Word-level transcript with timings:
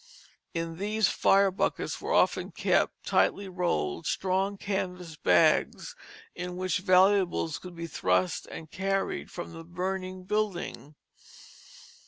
In 0.55 0.77
these 0.79 1.09
fire 1.09 1.51
buckets 1.51 2.01
were 2.01 2.11
often 2.11 2.51
kept, 2.51 3.05
tightly 3.05 3.47
rolled, 3.47 4.07
strong 4.07 4.57
canvas 4.57 5.15
bags, 5.15 5.95
in 6.33 6.57
which 6.57 6.79
valuables 6.79 7.59
could 7.59 7.75
be 7.75 7.85
thrust 7.85 8.47
and 8.47 8.71
carried 8.71 9.29
from 9.29 9.53
the 9.53 9.63
burning 9.63 10.23
building. 10.23 10.95